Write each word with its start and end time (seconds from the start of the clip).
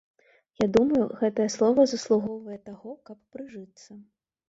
Я 0.63 0.67
думаю, 0.77 1.01
гэтае 1.19 1.47
слова 1.57 1.87
заслугоўвае 1.93 2.59
таго, 2.73 2.99
каб 3.11 3.17
прыжыцца. 3.37 4.05